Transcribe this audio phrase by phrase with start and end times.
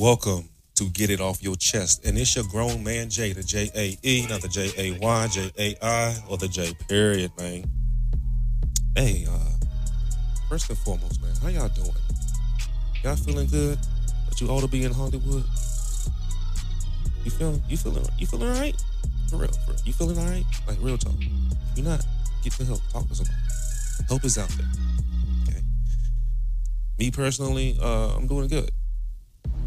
[0.00, 2.06] Welcome to Get It Off Your Chest.
[2.06, 5.26] And it's your grown man Jay, the J A E, not the J A Y,
[5.26, 7.64] J A I, or the J period, man.
[8.94, 9.66] Hey, uh,
[10.48, 11.90] first and foremost, man, how y'all doing?
[13.02, 13.76] Y'all feeling good?
[14.28, 15.42] That you ought to be in Hollywood?
[17.24, 18.80] You feeling you feeling you feeling all right?
[19.30, 19.80] For real, for real.
[19.84, 20.44] You feeling all right?
[20.68, 21.14] Like real talk.
[21.18, 22.06] If you're not,
[22.44, 22.82] get the help.
[22.92, 23.36] Talk to somebody.
[24.06, 24.68] Help is out there.
[25.48, 25.60] Okay.
[27.00, 28.70] Me personally, uh, I'm doing good.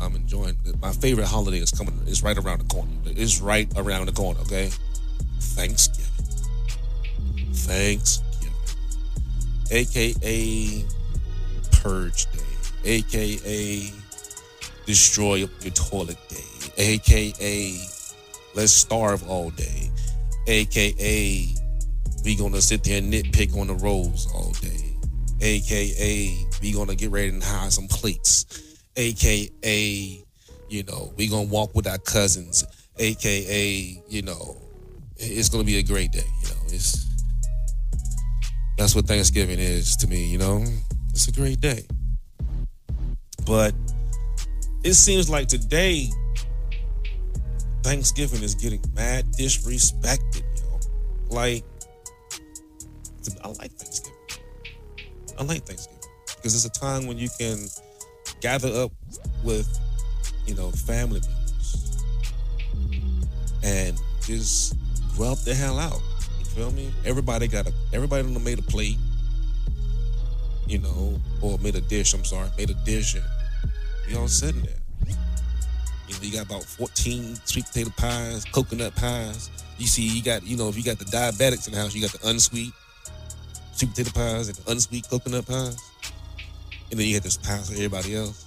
[0.00, 0.80] I'm enjoying it.
[0.80, 1.98] My favorite holiday is coming.
[2.06, 2.90] It's right around the corner.
[3.06, 4.40] It's right around the corner.
[4.40, 4.70] Okay.
[5.40, 6.04] Thanksgiving.
[7.52, 8.52] Thanksgiving.
[9.70, 10.84] AKA
[11.72, 12.40] Purge Day.
[12.84, 13.92] AKA
[14.86, 16.72] Destroy your toilet day.
[16.78, 17.78] AKA
[18.54, 19.90] Let's starve all day.
[20.46, 21.46] AKA
[22.24, 24.96] we gonna sit there and nitpick on the rolls all day.
[25.40, 28.46] AKA we gonna get ready and hide some plates.
[28.98, 30.24] AKA,
[30.68, 32.64] you know, we gonna walk with our cousins.
[32.98, 34.56] AKA, you know,
[35.16, 36.26] it's gonna be a great day.
[36.42, 37.06] You know, it's
[38.76, 40.26] that's what Thanksgiving is to me.
[40.26, 40.64] You know,
[41.10, 41.86] it's a great day.
[43.46, 43.72] But
[44.82, 46.08] it seems like today
[47.84, 50.80] Thanksgiving is getting mad disrespected, yo.
[51.28, 51.64] Like,
[53.44, 54.18] I like Thanksgiving.
[55.38, 56.00] I like Thanksgiving
[56.34, 57.68] because it's a time when you can
[58.40, 58.92] gather up
[59.44, 59.78] with,
[60.46, 62.04] you know, family members
[63.62, 64.76] and just
[65.16, 66.00] grub the hell out.
[66.38, 66.92] You feel me?
[67.04, 68.98] Everybody got a, everybody done made a plate,
[70.66, 72.14] you know, or made a dish.
[72.14, 73.24] I'm sorry, made a dish, and
[74.08, 74.72] you all sitting there.
[75.06, 79.50] You know, you got about 14 sweet potato pies, coconut pies.
[79.76, 82.00] You see, you got, you know, if you got the diabetics in the house, you
[82.00, 82.72] got the unsweet
[83.72, 85.76] sweet potato pies and the unsweet coconut pies.
[86.90, 88.44] And then you had this pies for everybody else.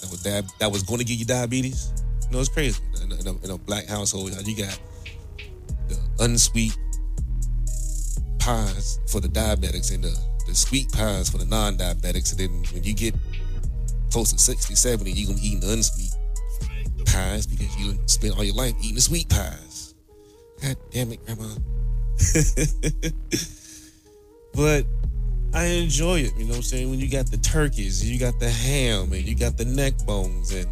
[0.00, 0.22] That was
[0.58, 1.92] that was going to give you diabetes.
[2.26, 2.82] You know, it's crazy.
[3.02, 4.78] In a, in a, in a black household, you got
[5.88, 6.76] the unsweet
[8.38, 12.32] pies for the diabetics and the, the sweet pies for the non-diabetics.
[12.32, 13.14] And then when you get
[14.10, 16.10] close to 60, 70, you're going to be eating the unsweet
[17.06, 19.94] pies because you spent all your life eating the sweet pies.
[20.60, 21.44] God damn it, Grandma.
[24.54, 24.86] but
[25.54, 26.90] I enjoy it, you know what I'm saying?
[26.90, 30.52] When you got the turkeys, you got the ham, and you got the neck bones,
[30.52, 30.66] and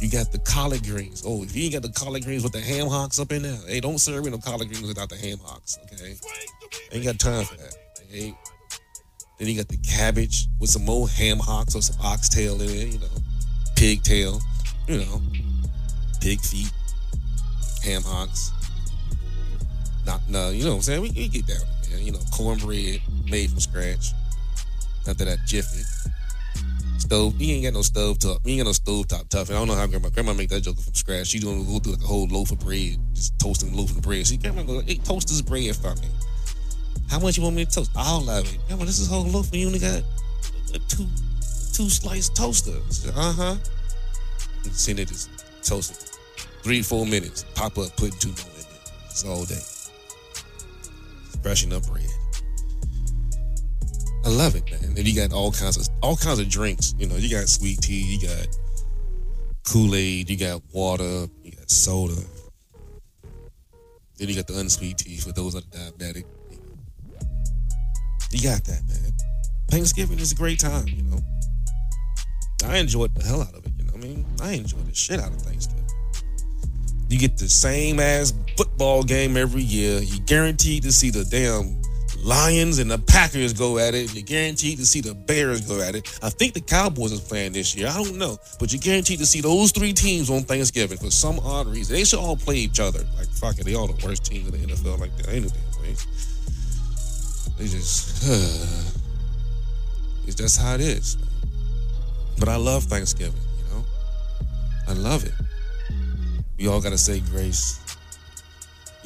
[0.00, 1.22] you got the collard greens.
[1.24, 3.58] Oh, if you ain't got the collard greens with the ham hocks up in there,
[3.66, 6.16] hey, don't serve me no collard greens without the ham hocks, okay?
[6.92, 7.74] Ain't got time for that.
[8.10, 8.34] Hey.
[9.38, 12.88] Then you got the cabbage with some old ham hocks or some oxtail in it,
[12.94, 13.06] you know,
[13.76, 14.40] pigtail,
[14.88, 15.22] you know,
[16.20, 16.72] pig feet,
[17.84, 18.50] ham hocks.
[20.04, 21.02] Not, no, you know what I'm saying?
[21.02, 21.58] We, we get down,
[21.90, 22.02] man.
[22.02, 23.00] You know, cornbread
[23.30, 24.12] made from scratch.
[25.06, 25.82] After that jiffy.
[26.98, 28.40] Stove, you ain't got no stove top.
[28.44, 29.50] You ain't got no stove top tough.
[29.50, 31.28] I don't know how grandma grandma make that joke from scratch.
[31.28, 34.02] She don't go through like a whole loaf of bread, just toasting a loaf of
[34.02, 34.26] bread.
[34.26, 36.08] She grandma go, hey, toast this bread for me.
[37.08, 37.90] How much you want me to toast?
[37.96, 38.58] All of it.
[38.66, 40.02] Grandma, this is a whole loaf and you only got
[40.74, 41.06] a two
[41.72, 42.76] two slice toaster.
[43.16, 43.56] Uh huh.
[44.72, 45.30] Send it just
[45.62, 46.18] toast.
[46.62, 47.44] Three, four minutes.
[47.54, 48.92] Pop up, put two more in it.
[49.06, 49.62] It's all day.
[51.42, 52.04] Brushing up bread.
[54.28, 54.92] I love it, man.
[54.94, 56.94] And you got all kinds of all kinds of drinks.
[56.98, 58.46] You know, you got sweet tea, you got
[59.66, 62.20] Kool-Aid, you got water, you got soda.
[64.18, 66.24] Then you got the unsweet tea for those that are diabetic.
[68.30, 69.12] You got that, man.
[69.70, 71.20] Thanksgiving is a great time, you know.
[72.66, 74.26] I enjoyed the hell out of it, you know what I mean?
[74.42, 75.86] I enjoyed the shit out of Thanksgiving.
[77.08, 80.00] You get the same ass football game every year.
[80.00, 81.80] You guaranteed to see the damn
[82.22, 84.12] Lions and the Packers go at it.
[84.14, 86.18] You're guaranteed to see the Bears go at it.
[86.22, 87.88] I think the Cowboys is playing this year.
[87.88, 88.38] I don't know.
[88.58, 91.94] But you're guaranteed to see those three teams on Thanksgiving for some odd reason.
[91.94, 93.00] They should all play each other.
[93.16, 93.64] Like, fuck it.
[93.64, 95.32] They all the worst teams in the NFL like that.
[95.32, 95.94] Ain't no damn way.
[97.58, 99.00] They just, uh,
[100.26, 101.16] it's just how it is.
[102.38, 103.84] But I love Thanksgiving, you know?
[104.88, 105.32] I love it.
[106.56, 107.80] We all got to say grace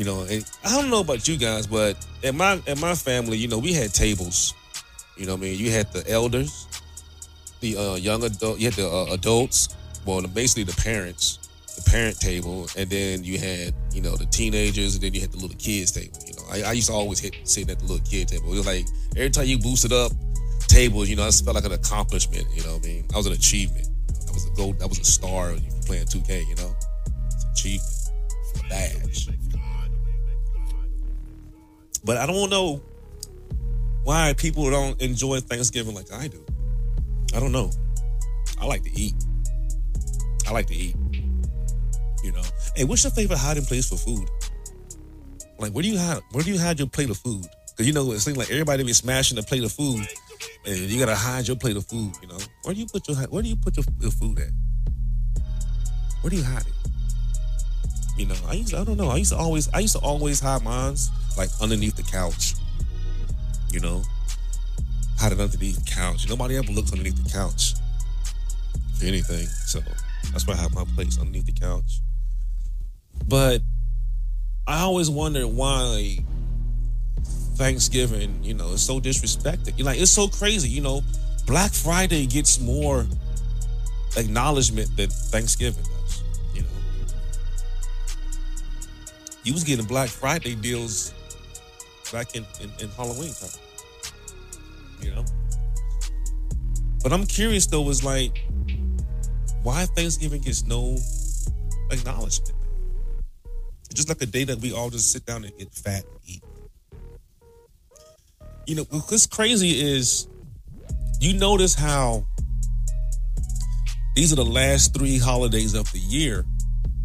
[0.00, 3.48] you know, I don't know about you guys, but in my in my family, you
[3.48, 4.54] know, we had tables.
[5.18, 6.66] You know, I mean, you had the elders,
[7.60, 9.76] the uh, young adult, you had the uh, adults,
[10.06, 11.38] well, basically the parents,
[11.76, 15.32] the parent table, and then you had you know the teenagers, and then you had
[15.32, 16.18] the little kids table.
[16.26, 18.54] You know, I, I used to always hit sitting at the little kid table.
[18.54, 18.86] It was like
[19.18, 20.12] every time you boosted up
[20.66, 22.46] tables, you know, it felt like an accomplishment.
[22.54, 23.86] You know, I mean, that was an achievement.
[24.24, 24.78] That was a gold.
[24.78, 25.52] That was a star
[25.84, 26.48] playing 2K.
[26.48, 26.74] You know,
[27.26, 29.28] it's achievement, a badge.
[32.04, 32.82] But I don't know
[34.04, 36.44] why people don't enjoy Thanksgiving like I do.
[37.34, 37.70] I don't know.
[38.60, 39.14] I like to eat.
[40.46, 40.96] I like to eat.
[42.24, 42.42] You know.
[42.74, 44.28] Hey, what's your favorite hiding place for food?
[45.58, 46.22] Like, where do you hide?
[46.32, 47.46] Where do you hide your plate of food?
[47.70, 50.06] Because you know it seems like everybody be smashing the plate of food,
[50.66, 52.12] and you gotta hide your plate of food.
[52.22, 54.50] You know, where do you put your Where do you put your, your food at?
[56.22, 56.89] Where do you hide it?
[58.20, 59.08] You know, I used to, I don't know.
[59.08, 60.94] I used to always I used to always hide mine
[61.38, 62.52] like underneath the couch.
[63.72, 64.02] You know,
[65.18, 66.28] hide it underneath the couch.
[66.28, 67.76] Nobody ever looks underneath the couch
[68.98, 69.46] for anything.
[69.46, 69.80] So
[70.32, 72.02] that's why I have my place underneath the couch.
[73.26, 73.62] But
[74.66, 76.18] I always wondered why
[77.54, 79.78] Thanksgiving, you know, is so disrespected.
[79.78, 81.00] You like it's so crazy, you know.
[81.46, 83.06] Black Friday gets more
[84.18, 85.86] acknowledgement than Thanksgiving
[89.44, 91.14] you was getting Black Friday deals
[92.12, 93.50] back in, in, in Halloween time.
[95.00, 95.24] You know,
[97.02, 97.80] but I'm curious though.
[97.80, 98.42] Was like,
[99.62, 100.96] why Thanksgiving gets no
[101.90, 102.54] acknowledgement?
[103.94, 106.42] Just like a day that we all just sit down and get fat and eat.
[108.66, 110.28] You know, what's crazy is
[111.20, 112.24] you notice how
[114.14, 116.44] these are the last three holidays of the year.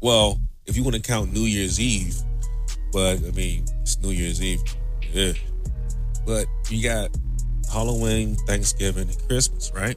[0.00, 2.16] Well, if you want to count New Year's Eve,
[2.92, 4.62] but I mean, it's New Year's Eve.
[5.12, 5.32] Yeah.
[6.26, 7.10] But you got
[7.72, 9.96] Halloween, Thanksgiving, and Christmas, right?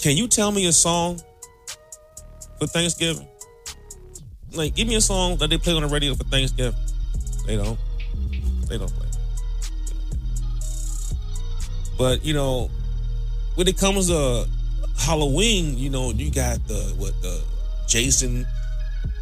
[0.00, 1.20] Can you tell me a song
[2.58, 3.26] for Thanksgiving?
[4.52, 6.78] Like, give me a song that they play on the radio for Thanksgiving.
[7.46, 7.78] They don't.
[8.68, 9.06] They don't play.
[11.98, 12.70] But you know,
[13.54, 14.46] when it comes to
[14.98, 17.42] Halloween, you know, you got the what the
[17.96, 18.46] Jason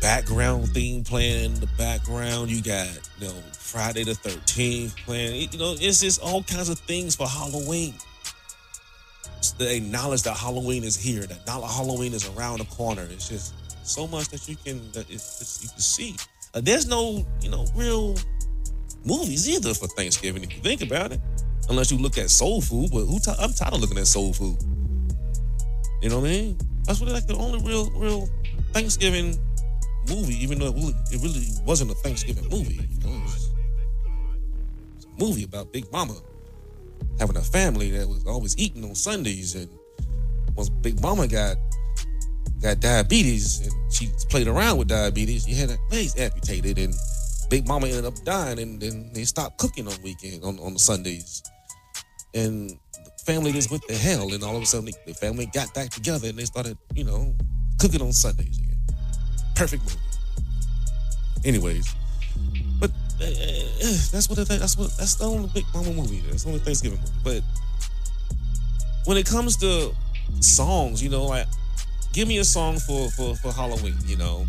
[0.02, 2.50] background theme playing in the background.
[2.50, 2.88] You got
[3.20, 5.48] you know Friday the Thirteenth playing.
[5.52, 7.94] You know, it's just all kinds of things for Halloween.
[9.58, 11.22] They acknowledge that Halloween is here.
[11.22, 13.06] That Halloween is around the corner.
[13.12, 13.54] It's just
[13.86, 16.16] so much that you can that it's, it's, you can see.
[16.52, 18.16] Uh, there's no you know real
[19.04, 21.20] movies either for Thanksgiving if you think about it,
[21.68, 22.90] unless you look at soul food.
[22.90, 23.20] But who?
[23.28, 24.56] i I'm tired of looking at soul food.
[26.02, 26.58] You know what I mean?
[26.82, 28.28] That's really like the only real real
[28.74, 29.38] Thanksgiving
[30.08, 32.80] movie, even though it really, wasn't a Thanksgiving movie.
[32.80, 33.50] It was
[35.04, 36.16] a movie about Big Mama
[37.20, 39.70] having a family that was always eating on Sundays, and
[40.56, 41.56] once Big Mama got
[42.60, 45.44] got diabetes and she played around with diabetes.
[45.44, 46.94] She had her legs amputated and
[47.50, 51.42] Big Mama ended up dying and then they stopped cooking on weekend on, on Sundays.
[52.32, 55.74] And the family just went to hell and all of a sudden the family got
[55.74, 57.34] back together and they started, you know,
[57.84, 58.78] cooking on Sundays again.
[59.54, 59.98] Perfect movie.
[61.44, 61.94] Anyways,
[62.80, 63.26] but uh,
[64.10, 66.20] that's what that's what that's the only Big Mama movie.
[66.20, 67.12] That's the only Thanksgiving movie.
[67.22, 67.42] But
[69.04, 69.94] when it comes to
[70.40, 71.46] songs, you know, like
[72.14, 73.96] give me a song for for for Halloween.
[74.06, 74.46] You know,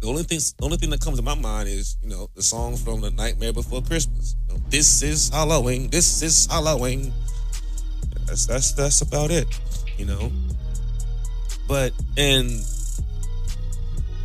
[0.00, 2.42] the only thing the only thing that comes to my mind is you know the
[2.42, 4.34] song from the Nightmare Before Christmas.
[4.48, 5.88] You know, this is Halloween.
[5.90, 7.12] This is Halloween.
[8.26, 9.46] That's that's that's about it.
[9.96, 10.32] You know,
[11.70, 12.50] but and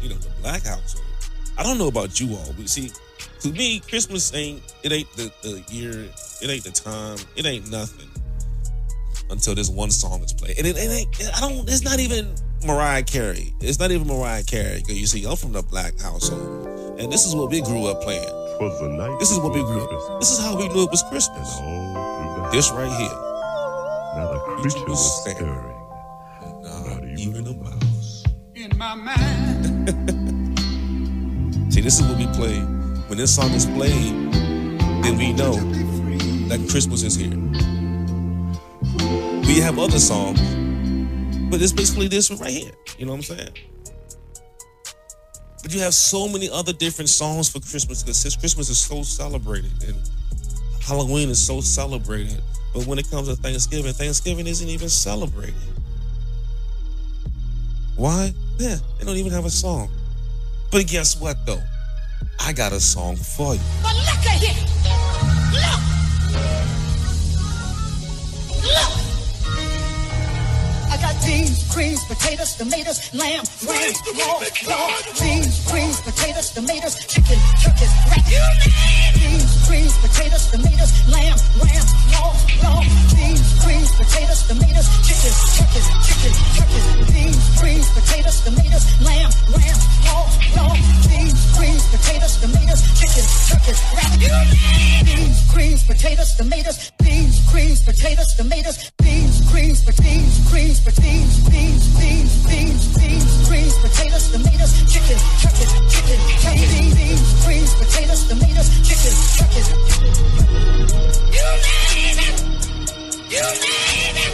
[0.01, 1.05] you know the Black household.
[1.59, 2.89] I don't know about you all, but see,
[3.41, 6.09] to me, Christmas ain't it ain't the, the year,
[6.41, 8.09] it ain't the time, it ain't nothing
[9.29, 10.57] until this one song is played.
[10.57, 12.33] And it, it ain't, I don't, it's not even
[12.65, 13.53] Mariah Carey.
[13.61, 14.79] It's not even Mariah Carey.
[14.79, 16.99] Because you see, I'm from the black household.
[16.99, 18.21] And this is what we grew up playing.
[19.19, 20.19] This is what we grew up.
[20.19, 21.55] This is how we knew it was Christmas.
[22.51, 23.09] This right here.
[24.15, 25.75] Now the creature was stirring.
[27.15, 28.25] Not even a mouse.
[28.55, 29.87] In my mind.
[31.73, 32.59] see, this is what we play.
[33.07, 34.33] When this song is played,
[35.01, 35.53] then we know
[36.49, 37.29] that Christmas is here.
[39.47, 40.41] We have other songs,
[41.49, 42.71] but it's basically this one right here.
[42.97, 43.49] You know what I'm saying?
[45.63, 49.03] But you have so many other different songs for Christmas because since Christmas is so
[49.03, 49.95] celebrated and
[50.81, 52.41] Halloween is so celebrated,
[52.73, 55.55] but when it comes to Thanksgiving, Thanksgiving isn't even celebrated.
[57.95, 58.33] Why?
[58.59, 59.89] Yeah, they don't even have a song.
[60.69, 61.61] But guess what though?
[62.39, 63.61] I got a song for you.
[63.81, 64.67] But look at here.
[65.55, 65.81] Look.
[68.67, 68.91] Look.
[70.91, 74.91] I got beans, creams, potatoes, tomatoes, lamb, ram, raw, raw.
[75.19, 78.27] Beans, creams, potatoes, tomatoes, chicken, turkeys, rat.
[79.15, 82.83] Beans, creams, potatoes, tomatoes, lamb, ram, raw, raw.
[83.15, 87.04] Beans, creams, potatoes, tomatoes, chicken, turkeys, chicken, turkeys.
[96.25, 103.47] Potatoes, tomatoes, beans, creams, potatoes, tomatoes, beans, creams, beans, greens, beans, beans, beans, beans, beans,
[103.47, 109.61] greens, potatoes, tomatoes, chicken, turkey, chicken, turkey, beans, greens, potatoes, tomatoes, chicken, turkey.
[111.31, 112.37] You name it.
[113.29, 114.33] You name it.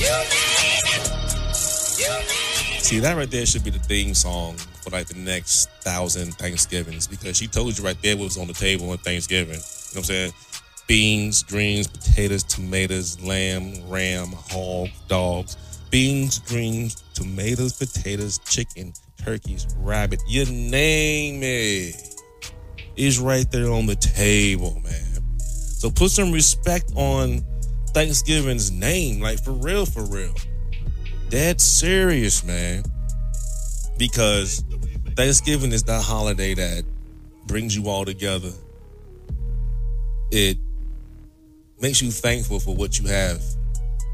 [0.00, 1.04] You name it.
[1.98, 2.84] You name it.
[2.84, 7.06] See, that right there should be the theme song for like the next thousand Thanksgivings
[7.06, 9.56] because she told you right there what was on the table on Thanksgiving.
[9.56, 9.62] You know
[9.92, 10.32] what I'm saying?
[10.86, 15.56] Beans, greens, potatoes, tomatoes, lamb, ram, hog, dogs.
[15.90, 20.20] Beans, greens, tomatoes, potatoes, chicken, turkeys, rabbit.
[20.28, 22.22] You name it.
[22.96, 25.38] Is right there on the table, man.
[25.38, 27.44] So put some respect on
[27.88, 30.34] Thanksgiving's name, like for real, for real.
[31.30, 32.84] That's serious, man.
[33.98, 34.64] Because
[35.16, 36.84] Thanksgiving is that holiday that
[37.46, 38.52] brings you all together.
[40.30, 40.58] It
[41.80, 43.42] makes you thankful for what you have.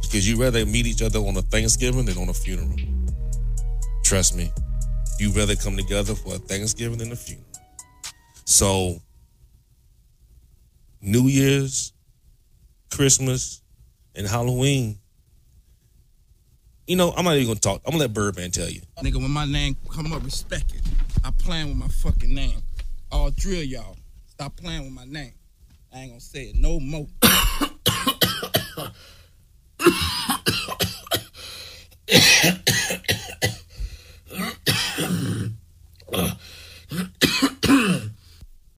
[0.02, 2.76] Because you rather meet each other on a Thanksgiving than on a funeral.
[4.04, 4.50] Trust me.
[5.18, 7.46] You rather come together for a Thanksgiving than a funeral.
[8.44, 9.00] So
[11.00, 11.92] New Year's,
[12.90, 13.62] Christmas,
[14.14, 14.98] and Halloween.
[16.86, 17.80] You know, I'm not even gonna talk.
[17.86, 18.82] I'm gonna let Birdman tell you.
[19.02, 20.82] Nigga, when my name come up, respect it.
[21.24, 22.60] I playing with my fucking name.
[23.10, 23.96] I'll drill y'all.
[24.26, 25.32] Stop playing with my name.
[25.94, 27.06] I ain't gonna say it no more.